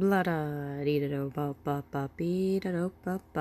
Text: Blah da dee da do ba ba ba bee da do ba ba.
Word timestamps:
Blah 0.00 0.22
da 0.24 0.38
dee 0.86 1.00
da 1.02 1.08
do 1.12 1.22
ba 1.36 1.44
ba 1.64 1.76
ba 1.92 2.02
bee 2.16 2.58
da 2.64 2.70
do 2.72 2.84
ba 3.04 3.14
ba. 3.34 3.40